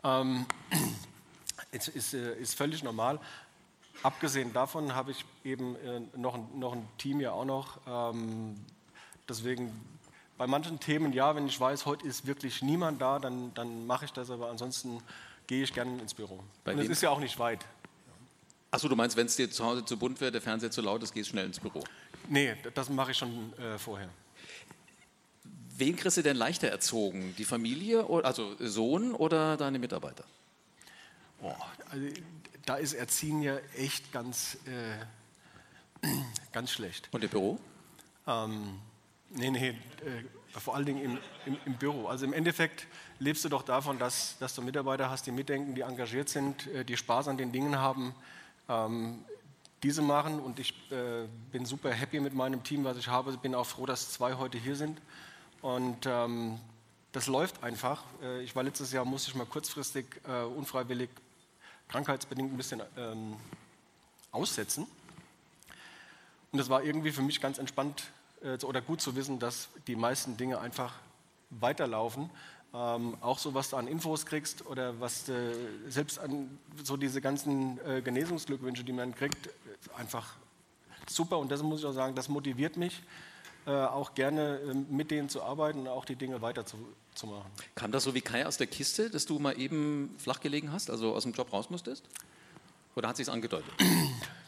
[0.02, 0.46] Ähm,
[1.70, 3.20] ist, ist, äh, ist völlig normal.
[4.02, 7.78] Abgesehen davon habe ich eben äh, noch, ein- noch ein Team ja auch noch.
[7.86, 8.56] Ähm,
[9.28, 9.72] deswegen
[10.38, 14.04] bei manchen Themen, ja, wenn ich weiß, heute ist wirklich niemand da, dann, dann mache
[14.04, 15.02] ich das, aber ansonsten
[15.46, 16.42] gehe ich gerne ins Büro.
[16.64, 17.64] Bei Und es ist ja auch nicht weit.
[18.70, 21.02] Achso, du meinst, wenn es dir zu Hause zu bunt wird, der Fernseher zu laut
[21.02, 21.82] ist, gehst schnell ins Büro.
[22.28, 24.08] Nee, das mache ich schon äh, vorher.
[25.78, 27.34] Wen kriegst du denn leichter erzogen?
[27.38, 30.24] Die Familie, also Sohn oder deine Mitarbeiter?
[31.40, 31.56] Boah,
[31.90, 32.06] also,
[32.64, 36.06] da ist Erziehen ja echt ganz, äh,
[36.52, 37.08] ganz schlecht.
[37.12, 37.60] Und im Büro?
[38.26, 38.80] Ähm,
[39.36, 42.06] nee, nee, äh, vor allen Dingen im, im, im Büro.
[42.08, 42.86] Also im Endeffekt
[43.18, 46.84] lebst du doch davon, dass, dass du Mitarbeiter hast, die mitdenken, die engagiert sind, äh,
[46.84, 48.14] die Spaß an den Dingen haben,
[48.68, 49.24] ähm,
[49.82, 50.40] diese machen.
[50.40, 53.36] Und ich äh, bin super happy mit meinem Team, was ich habe.
[53.36, 55.00] Bin auch froh, dass zwei heute hier sind.
[55.62, 56.58] Und ähm,
[57.12, 58.04] das läuft einfach.
[58.22, 61.10] Äh, ich war letztes Jahr, musste ich mal kurzfristig, äh, unfreiwillig,
[61.88, 63.36] krankheitsbedingt ein bisschen ähm,
[64.32, 64.86] aussetzen.
[66.52, 68.10] Und das war irgendwie für mich ganz entspannt
[68.42, 70.94] oder gut zu wissen, dass die meisten Dinge einfach
[71.50, 72.30] weiterlaufen.
[72.74, 75.54] Ähm, auch so, was du an Infos kriegst oder was du,
[75.88, 79.48] selbst an so diese ganzen äh, Genesungsglückwünsche, die man kriegt,
[79.96, 80.34] einfach
[81.08, 81.38] super.
[81.38, 83.02] Und das muss ich auch sagen, das motiviert mich,
[83.66, 86.94] äh, auch gerne äh, mit denen zu arbeiten und auch die Dinge weiterzumachen.
[87.14, 87.42] Zu
[87.74, 90.90] Kam das so wie Kai aus der Kiste, dass du mal eben flach gelegen hast,
[90.90, 92.04] also aus dem Job raus musstest?
[92.94, 93.72] Oder hat sich angedeutet?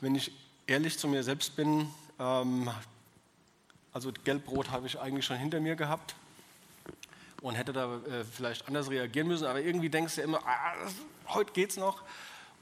[0.00, 0.32] Wenn ich
[0.66, 2.68] ehrlich zu mir selbst bin, ähm,
[3.98, 6.14] also Gelbrot habe ich eigentlich schon hinter mir gehabt
[7.42, 9.44] und hätte da äh, vielleicht anders reagieren müssen.
[9.44, 10.74] Aber irgendwie denkst du immer, ah,
[11.26, 12.04] heute geht's noch.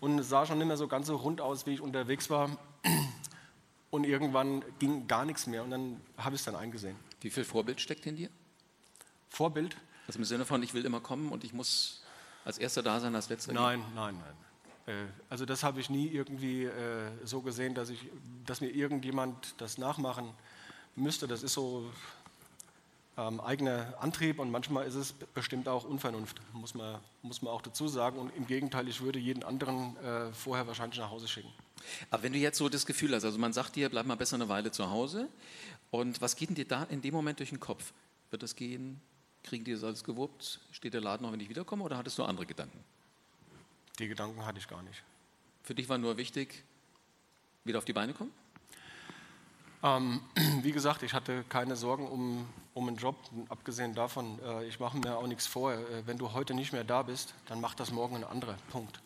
[0.00, 2.56] Und es sah schon nicht mehr so ganz so rund aus, wie ich unterwegs war.
[3.90, 6.96] Und irgendwann ging gar nichts mehr und dann habe ich es dann eingesehen.
[7.20, 8.30] Wie viel Vorbild steckt in dir?
[9.28, 9.76] Vorbild?
[10.06, 12.02] Also im Sinne von, ich will immer kommen und ich muss
[12.46, 13.94] als Erster da sein, als Letzter Nein, gehen?
[13.94, 14.22] nein,
[14.86, 14.96] nein.
[14.96, 18.08] Äh, also das habe ich nie irgendwie äh, so gesehen, dass, ich,
[18.46, 20.32] dass mir irgendjemand das nachmachen
[20.96, 21.26] müsste.
[21.26, 21.90] Das ist so
[23.16, 27.62] ähm, eigener Antrieb und manchmal ist es bestimmt auch Unvernunft, muss man, muss man auch
[27.62, 28.18] dazu sagen.
[28.18, 31.52] Und im Gegenteil, ich würde jeden anderen äh, vorher wahrscheinlich nach Hause schicken.
[32.10, 34.36] Aber wenn du jetzt so das Gefühl hast, also man sagt dir, bleib mal besser
[34.36, 35.28] eine Weile zu Hause
[35.90, 37.92] und was geht denn dir da in dem Moment durch den Kopf?
[38.30, 39.00] Wird das gehen?
[39.44, 40.60] Kriegen die das alles gewuppt?
[40.72, 42.82] Steht der Laden noch, wenn ich wiederkomme oder hattest du andere Gedanken?
[43.98, 45.02] Die Gedanken hatte ich gar nicht.
[45.62, 46.64] Für dich war nur wichtig,
[47.64, 48.32] wieder auf die Beine kommen?
[49.86, 50.20] Ähm,
[50.62, 53.16] wie gesagt, ich hatte keine Sorgen um, um einen Job.
[53.48, 55.72] Abgesehen davon, äh, ich mache mir auch nichts vor.
[55.72, 58.56] Äh, wenn du heute nicht mehr da bist, dann macht das morgen ein anderer.
[58.70, 59.00] Punkt.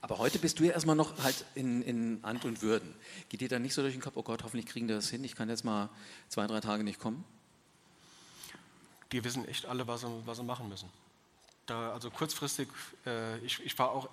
[0.00, 2.94] Aber heute bist du ja erstmal noch halt in, in Amt und Würden.
[3.28, 5.22] Geht dir dann nicht so durch den Kopf, oh Gott, hoffentlich kriegen die das hin,
[5.22, 5.90] ich kann jetzt mal
[6.28, 7.24] zwei, drei Tage nicht kommen?
[9.12, 10.88] Die wissen echt alle, was sie, was sie machen müssen.
[11.66, 12.68] Da, also kurzfristig,
[13.06, 14.08] äh, ich, ich fahre auch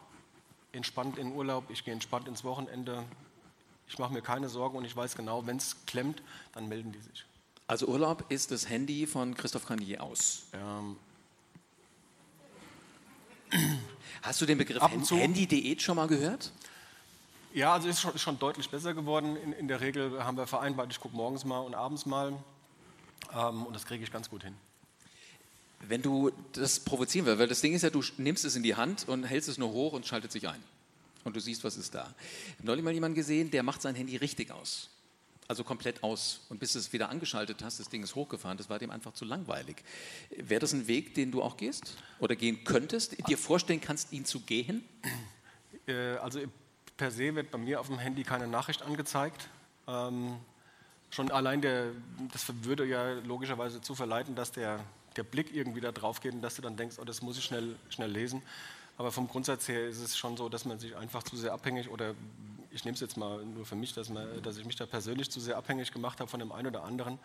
[0.74, 3.04] entspannt in Urlaub, ich gehe entspannt ins Wochenende.
[3.90, 6.22] Ich mache mir keine Sorgen und ich weiß genau, wenn es klemmt,
[6.54, 7.26] dann melden die sich.
[7.68, 10.44] Also Urlaub ist das Handy von Christoph Carnier aus?
[10.54, 10.96] Ähm,
[14.22, 16.52] Hast du den Begriff Handy-Diät schon mal gehört?
[17.54, 19.36] Ja, also ist schon, ist schon deutlich besser geworden.
[19.38, 22.34] In, in, der Regel haben wir vereinbart, ich gucke morgens mal und abends mal.
[23.34, 24.56] Ähm, und das kriege ich ganz gut hin.
[25.82, 28.76] Wenn du das provozieren willst, weil das Ding ist ja, du nimmst es in die
[28.76, 30.62] Hand und hältst es nur hoch und schaltet sich ein.
[31.24, 32.14] Und du siehst, was ist da.
[32.48, 34.90] Ich habe neulich mal jemanden gesehen, der macht sein Handy richtig aus.
[35.48, 36.42] Also komplett aus.
[36.50, 39.14] Und bis du es wieder angeschaltet hast, das Ding ist hochgefahren, das war dem einfach
[39.14, 39.84] zu langweilig.
[40.38, 44.26] Wäre das ein Weg, den du auch gehst oder gehen könntest, dir vorstellen kannst, ihn
[44.26, 44.84] zu gehen?
[45.88, 46.40] Äh, also
[46.98, 49.50] per se wird bei mir auf dem Handy keine Nachricht angezeigt.
[49.88, 50.38] Ähm,
[51.10, 51.94] schon allein der,
[52.32, 54.80] das würde ja logischerweise zu verleiten, dass der,
[55.16, 57.46] der Blick irgendwie da drauf geht und dass du dann denkst, oh, das muss ich
[57.46, 58.44] schnell, schnell lesen.
[59.00, 61.90] Aber vom Grundsatz her ist es schon so, dass man sich einfach zu sehr abhängig
[61.90, 62.16] oder
[62.70, 65.32] ich nehme es jetzt mal nur für mich, dass, man, dass, ich mich da persönlich
[65.32, 67.18] zu sehr abhängig gemacht habe von dem einen oder anderen.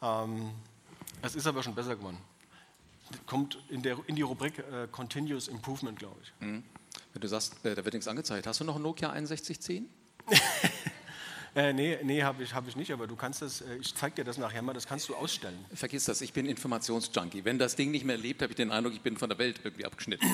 [0.00, 0.52] Ähm,
[1.20, 2.16] es ist aber schon besser geworden.
[3.26, 6.32] Kommt in, der, in die Rubrik äh, Continuous Improvement, glaube ich.
[6.40, 6.62] Mhm.
[7.12, 9.90] Wenn du sagst, äh, da wird nichts angezeigt, hast du noch ein Nokia 6110?
[11.54, 14.16] Äh, nee, nee habe ich, hab ich nicht, aber du kannst das, äh, ich zeige
[14.16, 15.62] dir das nachher mal, das kannst du ausstellen.
[15.74, 17.44] Vergiss das, ich bin Informationsjunkie.
[17.44, 19.60] Wenn das Ding nicht mehr lebt, habe ich den Eindruck, ich bin von der Welt
[19.62, 20.26] irgendwie abgeschnitten.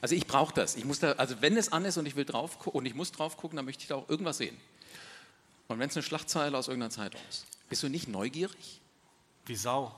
[0.00, 0.74] Also ich brauche das.
[0.74, 3.12] Ich muss da, also wenn es an ist und ich will drauf und ich muss
[3.12, 4.56] drauf gucken, dann möchte ich da auch irgendwas sehen.
[5.68, 8.80] Und wenn es eine Schlagzeile aus irgendeiner Zeitung ist, bist du nicht neugierig?
[9.46, 9.94] Wie Sau.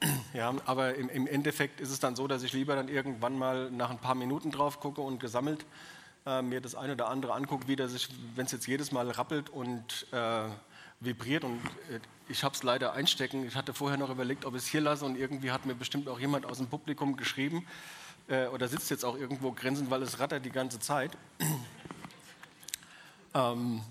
[0.32, 3.70] Ja, aber im, im Endeffekt ist es dann so, dass ich lieber dann irgendwann mal
[3.70, 5.66] nach ein paar Minuten drauf gucke und gesammelt
[6.26, 9.10] äh, mir das eine oder andere angucke, wie das sich, wenn es jetzt jedes Mal
[9.10, 10.48] rappelt und äh,
[11.00, 11.58] vibriert und
[11.90, 13.46] äh, ich habe es leider einstecken.
[13.46, 16.08] Ich hatte vorher noch überlegt, ob ich es hier lasse und irgendwie hat mir bestimmt
[16.08, 17.66] auch jemand aus dem Publikum geschrieben
[18.28, 21.16] äh, oder sitzt jetzt auch irgendwo grinsend, weil es rattert die ganze Zeit.
[23.34, 23.82] ähm,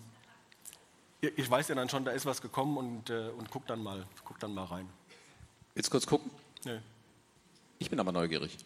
[1.22, 4.06] ich weiß ja dann schon, da ist was gekommen und, äh, und guck, dann mal,
[4.24, 4.88] guck dann mal rein.
[5.74, 6.32] Willst du kurz gucken?
[6.64, 6.80] Nee.
[7.80, 8.58] Ich bin aber neugierig.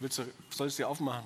[0.00, 1.24] Willst du, soll ich es dir aufmachen?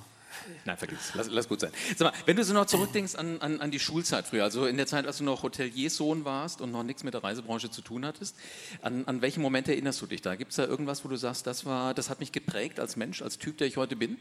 [0.64, 1.72] Nein, vergiss, lass, lass gut sein.
[1.96, 4.76] Sag mal, wenn du so noch zurückdenkst an, an, an, die Schulzeit früher, also in
[4.76, 8.04] der Zeit, als du noch Hoteliersohn warst und noch nichts mit der Reisebranche zu tun
[8.04, 8.36] hattest,
[8.82, 10.36] an, an welchen Moment erinnerst du dich da?
[10.36, 13.22] Gibt es da irgendwas, wo du sagst, das, war, das hat mich geprägt als Mensch,
[13.22, 14.18] als Typ, der ich heute bin?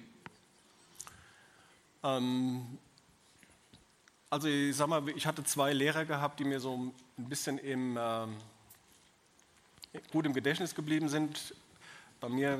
[2.03, 2.77] Ähm,
[4.29, 6.75] also ich sag mal, ich hatte zwei Lehrer gehabt, die mir so
[7.17, 8.27] ein bisschen im, äh,
[10.11, 11.55] gut im Gedächtnis geblieben sind.
[12.19, 12.59] Bei mir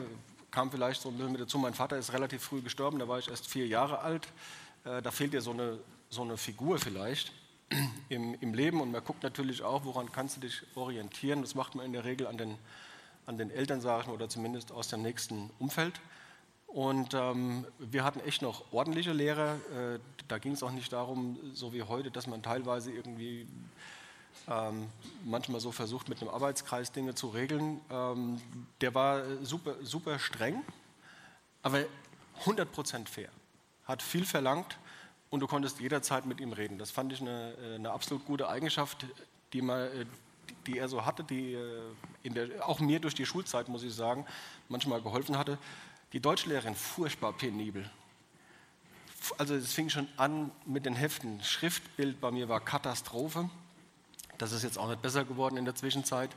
[0.52, 3.30] kam vielleicht so ein bisschen dazu, mein Vater ist relativ früh gestorben, da war ich
[3.30, 4.28] erst vier Jahre alt.
[4.86, 5.80] Äh, da fehlt dir so eine,
[6.10, 7.34] so eine Figur vielleicht
[8.10, 11.42] im, im Leben und man guckt natürlich auch, woran kannst du dich orientieren.
[11.42, 12.58] Das macht man in der Regel an den,
[13.26, 16.00] an den Eltern, sage ich mal, oder zumindest aus dem nächsten Umfeld.
[16.68, 19.56] Und ähm, wir hatten echt noch ordentliche Lehrer.
[19.56, 23.48] Äh, da ging es auch nicht darum, so wie heute, dass man teilweise irgendwie
[24.50, 24.90] ähm,
[25.26, 27.82] manchmal so versucht, mit einem Arbeitskreis Dinge zu regeln.
[27.90, 28.42] Ähm,
[28.82, 30.64] der war super, super streng,
[31.62, 31.84] aber
[32.46, 33.30] 100% fair.
[33.86, 34.78] Hat viel verlangt
[35.30, 36.78] und du konntest jederzeit mit ihm reden.
[36.78, 39.06] Das fand ich eine, äh, eine absolut gute Eigenschaft,
[39.54, 40.06] die, mal, äh,
[40.66, 44.26] die er so hatte, die äh, der, auch mir durch die Schulzeit, muss ich sagen,
[44.70, 45.58] manchmal geholfen hatte.
[46.14, 47.90] Die Deutschlehrerin, furchtbar penibel.
[49.38, 51.44] Also es fing schon an mit den Heften.
[51.44, 53.50] Schriftbild bei mir war Katastrophe.
[54.38, 56.30] Das ist jetzt auch nicht besser geworden in der Zwischenzeit.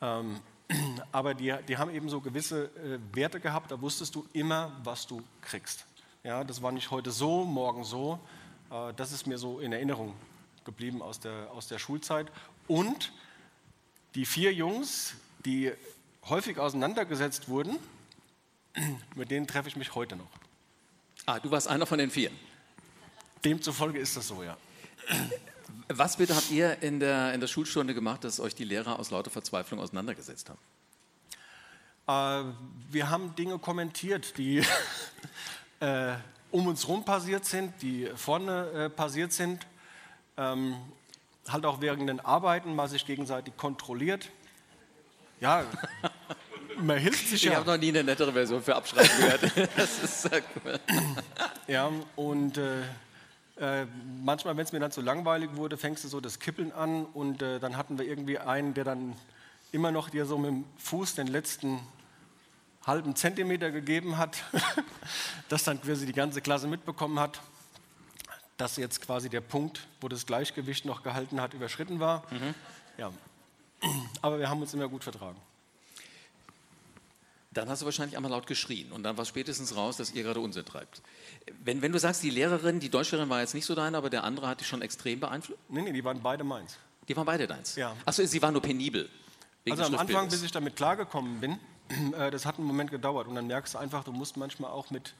[0.00, 0.40] Ähm,
[1.12, 5.06] aber die, die, haben eben so gewisse äh, Werte gehabt, da wusstest du immer, was
[5.06, 5.86] du kriegst.
[6.24, 8.18] Ja, das war nicht heute so, morgen so.
[8.70, 10.14] Äh, das ist mir so in Erinnerung
[10.64, 12.30] geblieben aus der, aus der Schulzeit.
[12.68, 13.12] Und
[14.14, 15.72] die vier Jungs, die
[16.28, 17.78] häufig auseinandergesetzt wurden,
[19.14, 20.30] mit denen treffe ich mich heute noch.
[21.26, 22.30] Ah, du warst einer von den vier.
[23.44, 24.56] Demzufolge ist das so, ja.
[25.88, 29.10] Was bitte habt ihr in der, in der Schulstunde gemacht, dass euch die Lehrer aus
[29.10, 30.58] lauter Verzweiflung auseinandergesetzt haben?
[32.06, 32.52] Äh,
[32.90, 34.58] wir haben Dinge kommentiert, die
[35.80, 36.14] äh,
[36.50, 39.66] um uns herum passiert sind, die vorne äh, passiert sind.
[40.36, 40.76] Ähm,
[41.48, 44.30] halt auch während den Arbeiten mal sich gegenseitig kontrolliert.
[45.40, 45.64] Ja,
[46.78, 47.52] man hilft sich ja.
[47.52, 49.70] Ich habe noch nie eine nettere Version für Abschreiben gehört.
[49.76, 50.78] das ist sehr cool.
[51.66, 52.82] Ja, und äh,
[53.62, 53.86] äh,
[54.22, 57.42] manchmal, wenn es mir dann zu langweilig wurde, fängst du so das Kippeln an und
[57.42, 59.14] äh, dann hatten wir irgendwie einen, der dann
[59.70, 61.78] immer noch dir so mit dem Fuß den letzten
[62.84, 64.42] halben Zentimeter gegeben hat,
[65.48, 67.40] das dann quasi die ganze Klasse mitbekommen hat,
[68.56, 72.24] dass jetzt quasi der Punkt, wo das Gleichgewicht noch gehalten hat, überschritten war.
[72.32, 72.54] Mhm.
[72.98, 73.12] Ja.
[74.22, 75.38] Aber wir haben uns immer gut vertragen.
[77.54, 80.40] Dann hast du wahrscheinlich einmal laut geschrien und dann war spätestens raus, dass ihr gerade
[80.40, 81.02] Unsinn treibt.
[81.62, 84.24] Wenn, wenn du sagst, die Lehrerin, die Deutschlehrerin war jetzt nicht so deine, aber der
[84.24, 85.60] andere hat dich schon extrem beeinflusst?
[85.68, 86.78] Nee, nee, die waren beide meins.
[87.08, 87.76] Die waren beide deins?
[87.76, 87.94] Ja.
[88.06, 89.08] Achso, sie waren nur penibel.
[89.68, 91.58] Also am Anfang, bis ich damit klargekommen bin,
[92.18, 94.90] äh, das hat einen Moment gedauert und dann merkst du einfach, du musst manchmal auch
[94.90, 95.14] mit,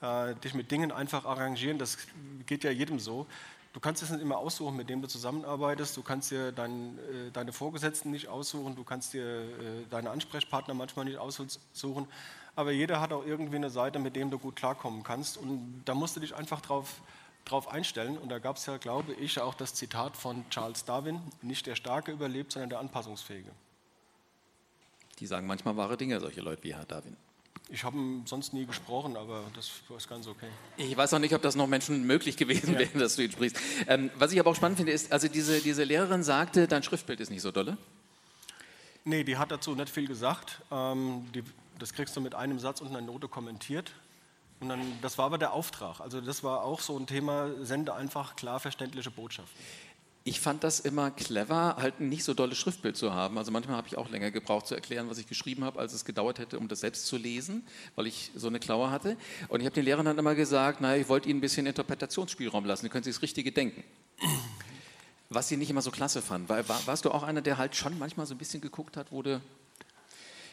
[0.00, 1.78] äh, dich mit Dingen einfach arrangieren.
[1.78, 1.98] Das
[2.46, 3.26] geht ja jedem so.
[3.72, 5.96] Du kannst es nicht immer aussuchen, mit dem du zusammenarbeitest.
[5.96, 8.76] Du kannst dir dein, äh, deine Vorgesetzten nicht aussuchen.
[8.76, 12.06] Du kannst dir äh, deine Ansprechpartner manchmal nicht aussuchen.
[12.54, 15.38] Aber jeder hat auch irgendwie eine Seite, mit dem du gut klarkommen kannst.
[15.38, 17.00] Und da musst du dich einfach drauf,
[17.46, 18.18] drauf einstellen.
[18.18, 21.74] Und da gab es ja, glaube ich, auch das Zitat von Charles Darwin: Nicht der
[21.74, 23.50] Starke überlebt, sondern der Anpassungsfähige.
[25.18, 27.16] Die sagen manchmal wahre Dinge, solche Leute wie Herr Darwin.
[27.68, 27.96] Ich habe
[28.26, 30.48] sonst nie gesprochen, aber das ist ganz okay.
[30.76, 32.80] Ich weiß auch nicht, ob das noch Menschen möglich gewesen ja.
[32.80, 33.56] wäre, dass du ihn sprichst.
[33.88, 37.20] Ähm, was ich aber auch spannend finde, ist, also diese, diese Lehrerin sagte, dein Schriftbild
[37.20, 37.78] ist nicht so dolle.
[39.04, 40.60] Nee, die hat dazu nicht viel gesagt.
[40.70, 41.42] Ähm, die,
[41.78, 43.92] das kriegst du mit einem Satz und einer Note kommentiert.
[44.60, 46.00] Und dann, das war aber der Auftrag.
[46.00, 49.60] Also das war auch so ein Thema, sende einfach klar verständliche Botschaften.
[50.24, 53.38] Ich fand das immer clever, halt ein nicht so dolles Schriftbild zu haben.
[53.38, 56.04] Also manchmal habe ich auch länger gebraucht zu erklären, was ich geschrieben habe, als es
[56.04, 59.16] gedauert hätte, um das selbst zu lesen, weil ich so eine Klaue hatte.
[59.48, 62.64] Und ich habe den Lehrern dann immer gesagt, naja, ich wollte ihnen ein bisschen Interpretationsspielraum
[62.64, 63.82] lassen, die können sich das Richtige denken.
[65.28, 66.48] Was sie nicht immer so klasse fanden.
[66.48, 69.22] War, warst du auch einer, der halt schon manchmal so ein bisschen geguckt hat, wo
[69.22, 69.40] du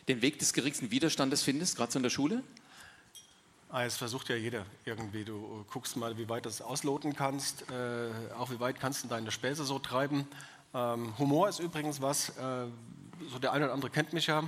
[0.08, 2.43] den Weg des geringsten Widerstandes findest, gerade so in der Schule?
[3.71, 5.23] Ah, es versucht ja jeder irgendwie.
[5.23, 9.08] Du guckst mal, wie weit du es ausloten kannst, äh, auch wie weit kannst du
[9.08, 10.27] deine Späße so treiben.
[10.73, 12.65] Ähm, Humor ist übrigens was, äh,
[13.29, 14.43] so der eine oder andere kennt mich ja,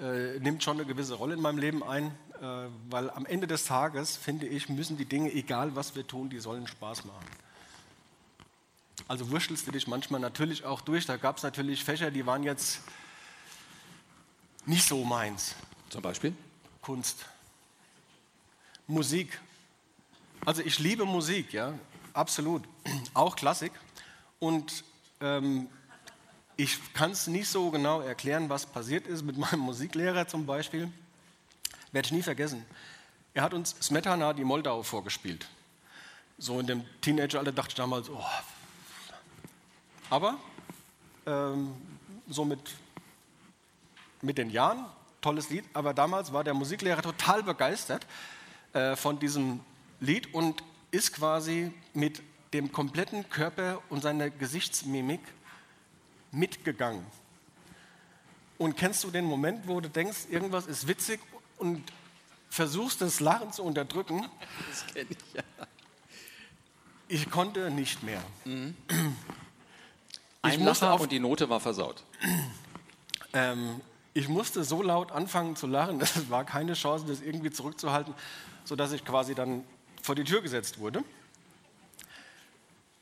[0.00, 2.06] äh, nimmt schon eine gewisse Rolle in meinem Leben ein,
[2.40, 6.28] äh, weil am Ende des Tages, finde ich, müssen die Dinge, egal was wir tun,
[6.28, 7.26] die sollen Spaß machen.
[9.06, 11.06] Also wurschtelst du dich manchmal natürlich auch durch.
[11.06, 12.80] Da gab es natürlich Fächer, die waren jetzt
[14.64, 15.54] nicht so meins.
[15.88, 16.34] Zum Beispiel?
[16.82, 17.26] Kunst.
[18.86, 19.40] Musik.
[20.44, 21.74] Also ich liebe Musik, ja,
[22.12, 22.62] absolut.
[23.14, 23.72] Auch Klassik.
[24.38, 24.84] Und
[25.20, 25.68] ähm,
[26.56, 30.90] ich kann es nicht so genau erklären, was passiert ist mit meinem Musiklehrer zum Beispiel.
[31.90, 32.64] Werde ich nie vergessen.
[33.34, 35.48] Er hat uns Smetana, die Moldau, vorgespielt.
[36.38, 38.24] So in dem Teenageralter dachte ich damals, oh.
[40.10, 40.38] Aber
[41.26, 41.74] ähm,
[42.28, 42.60] so mit,
[44.22, 44.86] mit den Jahren,
[45.20, 48.06] tolles Lied, aber damals war der Musiklehrer total begeistert
[48.76, 49.60] äh, von diesem
[50.00, 55.20] Lied und ist quasi mit dem kompletten Körper und seiner Gesichtsmimik
[56.30, 57.06] mitgegangen.
[58.58, 61.20] Und kennst du den Moment, wo du denkst, irgendwas ist witzig
[61.56, 61.82] und
[62.50, 64.26] versuchst das Lachen zu unterdrücken?
[64.68, 65.42] Das kenne ich ja.
[67.08, 68.22] Ich konnte nicht mehr.
[68.44, 68.76] Mhm.
[70.42, 72.04] Ein Lacher auf, und die Note war versaut.
[73.32, 73.82] Ähm,
[74.14, 78.14] ich musste so laut anfangen zu lachen, es war keine Chance, das irgendwie zurückzuhalten
[78.66, 79.64] sodass ich quasi dann
[80.02, 81.02] vor die Tür gesetzt wurde.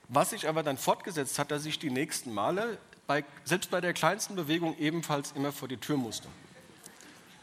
[0.09, 3.93] Was sich aber dann fortgesetzt hat, dass ich die nächsten Male, bei, selbst bei der
[3.93, 6.29] kleinsten Bewegung, ebenfalls immer vor die Tür musste.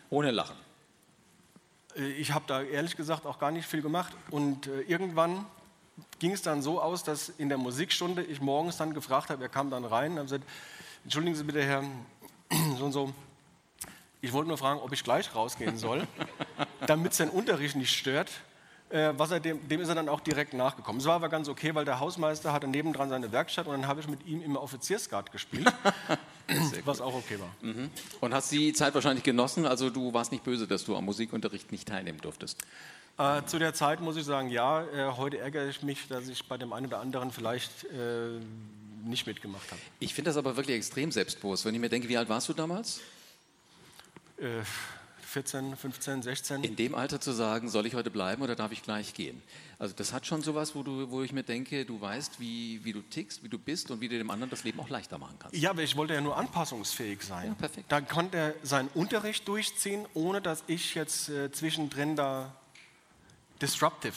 [0.10, 0.56] Ohne Lachen.
[1.96, 4.14] Äh, ich habe da ehrlich gesagt auch gar nicht viel gemacht.
[4.30, 5.46] Und äh, irgendwann
[6.20, 9.50] ging es dann so aus, dass in der Musikstunde ich morgens dann gefragt habe, er
[9.50, 10.44] kam dann rein und hat gesagt,
[11.04, 11.84] entschuldigen Sie bitte, Herr
[12.78, 13.14] so und so,
[14.22, 16.08] ich wollte nur fragen, ob ich gleich rausgehen soll,
[16.86, 18.30] damit es den Unterricht nicht stört.
[18.92, 21.00] Äh, was er dem, dem, ist er dann auch direkt nachgekommen.
[21.00, 24.02] Es war aber ganz okay, weil der Hausmeister hatte nebendran seine Werkstatt und dann habe
[24.02, 25.72] ich mit ihm im Offiziersguard gespielt,
[26.84, 27.56] was auch okay war.
[27.62, 27.90] Mhm.
[28.20, 29.66] Und hast die Zeit wahrscheinlich genossen?
[29.66, 32.58] Also du warst nicht böse, dass du am Musikunterricht nicht teilnehmen durftest?
[33.18, 34.84] Äh, zu der Zeit muss ich sagen, ja.
[34.84, 38.40] Äh, heute ärgere ich mich, dass ich bei dem einen oder anderen vielleicht äh,
[39.06, 39.80] nicht mitgemacht habe.
[40.00, 41.64] Ich finde das aber wirklich extrem selbstbewusst.
[41.64, 43.00] Wenn ich mir denke, wie alt warst du damals?
[45.32, 46.64] Äh, 14, 15, 16.
[46.64, 49.42] In dem Alter zu sagen, soll ich heute bleiben oder darf ich gleich gehen?
[49.80, 52.94] Also das hat schon sowas, wo, du, wo ich mir denke, du weißt, wie, wie
[52.94, 55.38] du tickst, wie du bist und wie du dem anderen das Leben auch leichter machen
[55.40, 55.56] kannst.
[55.58, 57.48] Ja, aber ich wollte ja nur anpassungsfähig sein.
[57.48, 57.92] Ja, perfekt.
[57.92, 62.56] Dann konnte er seinen Unterricht durchziehen, ohne dass ich jetzt äh, zwischendrin da
[63.62, 64.16] disruptive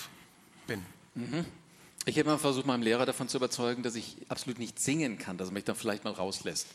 [0.67, 0.85] bin.
[1.15, 1.45] Mhm.
[2.07, 5.39] Ich habe mal versucht, meinem Lehrer davon zu überzeugen, dass ich absolut nicht singen kann,
[5.39, 6.67] dass er mich dann vielleicht mal rauslässt.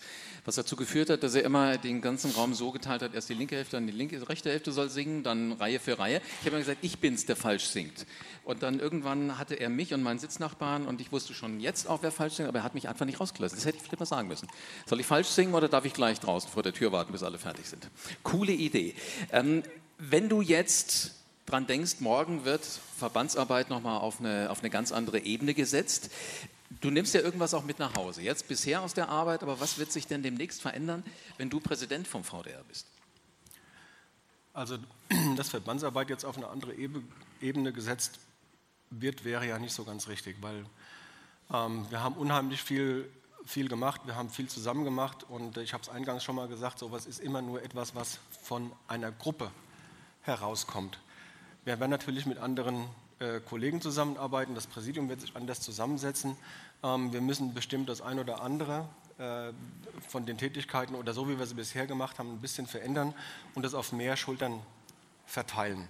[0.43, 3.35] Was dazu geführt hat, dass er immer den ganzen Raum so geteilt hat, erst die
[3.35, 6.19] linke Hälfte, dann die linke, rechte Hälfte soll singen, dann Reihe für Reihe.
[6.39, 8.07] Ich habe immer gesagt, ich bin's, der falsch singt.
[8.43, 12.01] Und dann irgendwann hatte er mich und meinen Sitznachbarn und ich wusste schon jetzt auch,
[12.01, 13.55] wer falsch singt, aber er hat mich einfach nicht rausgelassen.
[13.55, 14.47] Das hätte ich vielleicht mal sagen müssen.
[14.87, 17.37] Soll ich falsch singen oder darf ich gleich draußen vor der Tür warten, bis alle
[17.37, 17.87] fertig sind?
[18.23, 18.95] Coole Idee.
[19.31, 19.61] Ähm,
[19.99, 21.18] wenn du jetzt
[21.49, 26.11] dran denkst, morgen wird Verbandsarbeit nochmal auf eine, auf eine ganz andere Ebene gesetzt.
[26.81, 28.21] Du nimmst ja irgendwas auch mit nach Hause.
[28.21, 31.03] Jetzt bisher aus der Arbeit, aber was wird sich denn demnächst verändern,
[31.37, 32.85] wenn du Präsident vom VDR bist?
[34.53, 34.77] Also,
[35.35, 36.73] dass Verbandsarbeit jetzt auf eine andere
[37.41, 38.19] Ebene gesetzt
[38.91, 40.65] wird, wäre ja nicht so ganz richtig, weil
[41.51, 43.09] ähm, wir haben unheimlich viel,
[43.45, 46.79] viel gemacht, wir haben viel zusammen gemacht und ich habe es eingangs schon mal gesagt,
[46.79, 49.51] sowas ist immer nur etwas, was von einer Gruppe
[50.21, 50.99] herauskommt.
[51.69, 52.87] Wir werden natürlich mit anderen
[53.19, 56.35] äh, Kollegen zusammenarbeiten, das Präsidium wird sich anders zusammensetzen.
[56.81, 59.53] Ähm, wir müssen bestimmt das ein oder andere äh,
[60.07, 63.13] von den Tätigkeiten oder so, wie wir sie bisher gemacht haben, ein bisschen verändern
[63.53, 64.59] und das auf mehr Schultern
[65.27, 65.87] verteilen.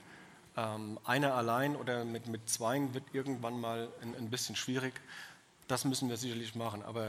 [0.57, 4.95] Ähm, einer allein oder mit, mit zweien wird irgendwann mal ein, ein bisschen schwierig.
[5.69, 6.83] Das müssen wir sicherlich machen.
[6.83, 7.07] Aber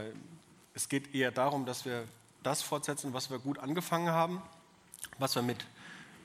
[0.73, 2.05] es geht eher darum, dass wir
[2.41, 4.41] das fortsetzen, was wir gut angefangen haben,
[5.19, 5.57] was wir mit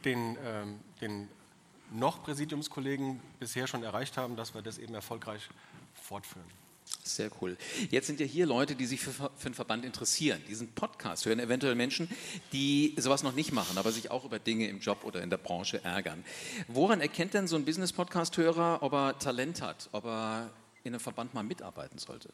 [0.04, 1.28] den, ähm, den
[1.92, 5.48] noch Präsidiumskollegen bisher schon erreicht haben, dass wir das eben erfolgreich
[5.94, 6.46] fortführen.
[7.02, 7.56] Sehr cool.
[7.90, 10.40] Jetzt sind ja hier Leute, die sich für, für einen Verband interessieren.
[10.48, 12.08] Diesen Podcast hören eventuell Menschen,
[12.52, 15.36] die sowas noch nicht machen, aber sich auch über Dinge im Job oder in der
[15.36, 16.24] Branche ärgern.
[16.68, 20.50] Woran erkennt denn so ein Business-Podcast-Hörer, ob er Talent hat, ob er
[20.84, 22.30] in einem Verband mal mitarbeiten sollte?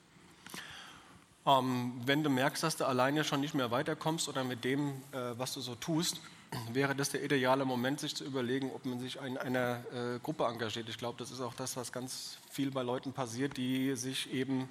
[1.44, 5.37] Ähm, wenn du merkst, dass du alleine schon nicht mehr weiterkommst oder mit dem, äh,
[5.37, 6.20] was du so tust,
[6.72, 10.44] wäre das der ideale Moment, sich zu überlegen, ob man sich in einer äh, Gruppe
[10.44, 10.88] engagiert.
[10.88, 14.68] Ich glaube, das ist auch das, was ganz viel bei Leuten passiert, die sich eben,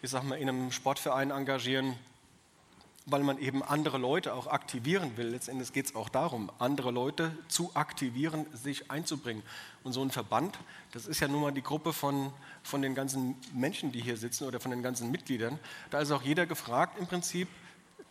[0.00, 1.94] ich sag mal, in einem Sportverein engagieren,
[3.10, 5.28] weil man eben andere Leute auch aktivieren will.
[5.28, 9.42] Letztendlich geht es auch darum, andere Leute zu aktivieren, sich einzubringen.
[9.82, 10.58] Und so ein Verband,
[10.92, 14.44] das ist ja nun mal die Gruppe von, von den ganzen Menschen, die hier sitzen
[14.44, 15.58] oder von den ganzen Mitgliedern.
[15.90, 17.48] Da ist auch jeder gefragt, im Prinzip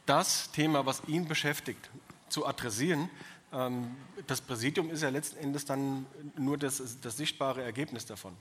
[0.07, 1.89] das Thema, was ihn beschäftigt,
[2.29, 3.09] zu adressieren.
[3.53, 8.33] Ähm, das Präsidium ist ja letzten Endes dann nur das, das sichtbare Ergebnis davon.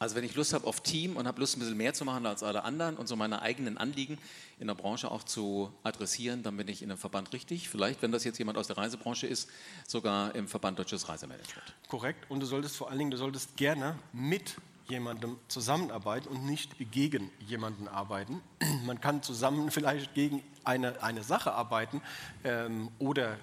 [0.00, 2.24] Also wenn ich Lust habe auf Team und habe Lust, ein bisschen mehr zu machen
[2.24, 4.16] als alle anderen und so meine eigenen Anliegen
[4.58, 7.68] in der Branche auch zu adressieren, dann bin ich in einem Verband richtig.
[7.68, 9.50] Vielleicht, wenn das jetzt jemand aus der Reisebranche ist,
[9.86, 11.74] sogar im Verband Deutsches Reisemanagement.
[11.88, 12.30] Korrekt.
[12.30, 14.56] Und du solltest vor allen Dingen, du solltest gerne mit
[14.88, 18.40] jemandem zusammenarbeiten und nicht gegen jemanden arbeiten.
[18.86, 22.00] Man kann zusammen vielleicht gegen eine, eine Sache arbeiten
[22.44, 23.36] ähm, oder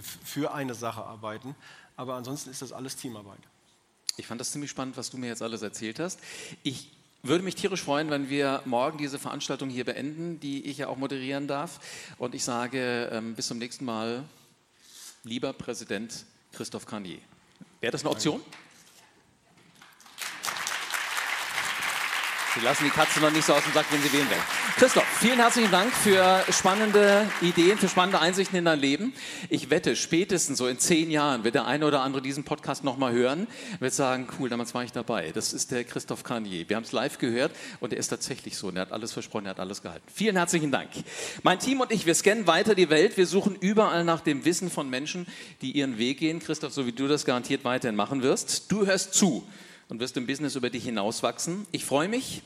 [0.00, 1.56] für eine Sache arbeiten,
[1.96, 3.40] aber ansonsten ist das alles Teamarbeit.
[4.16, 6.20] Ich fand das ziemlich spannend, was du mir jetzt alles erzählt hast.
[6.62, 6.90] Ich
[7.22, 10.96] würde mich tierisch freuen, wenn wir morgen diese Veranstaltung hier beenden, die ich ja auch
[10.96, 11.80] moderieren darf.
[12.18, 14.24] Und ich sage ähm, bis zum nächsten Mal,
[15.24, 17.18] lieber Präsident Christoph Carnier.
[17.80, 18.40] Wäre das eine Option?
[18.40, 18.65] Danke.
[22.58, 24.38] Sie lassen die Katze noch nicht so aus dem Sack, wenn sie wählen will.
[24.76, 29.12] Christoph, vielen herzlichen Dank für spannende Ideen, für spannende Einsichten in dein Leben.
[29.50, 33.12] Ich wette, spätestens so in zehn Jahren wird der eine oder andere diesen Podcast nochmal
[33.12, 33.46] hören,
[33.78, 35.32] wird sagen, cool, damals war ich dabei.
[35.34, 36.66] Das ist der Christoph Carnier.
[36.66, 38.68] Wir haben es live gehört und er ist tatsächlich so.
[38.68, 40.06] Und er hat alles versprochen, er hat alles gehalten.
[40.14, 40.88] Vielen herzlichen Dank.
[41.42, 43.18] Mein Team und ich, wir scannen weiter die Welt.
[43.18, 45.26] Wir suchen überall nach dem Wissen von Menschen,
[45.60, 46.40] die ihren Weg gehen.
[46.40, 48.72] Christoph, so wie du das garantiert weiterhin machen wirst.
[48.72, 49.46] Du hörst zu
[49.88, 51.66] und wirst im Business über dich hinauswachsen.
[51.72, 52.42] Ich freue mich,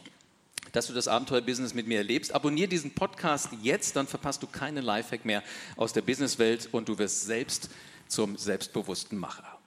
[0.72, 2.34] dass du das Abenteuer-Business mit mir erlebst.
[2.34, 5.42] Abonniere diesen Podcast jetzt, dann verpasst du keinen Lifehack mehr
[5.76, 7.70] aus der Businesswelt und du wirst selbst
[8.08, 9.59] zum selbstbewussten Macher.